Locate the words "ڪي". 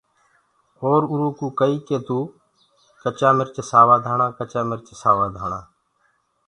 1.87-1.97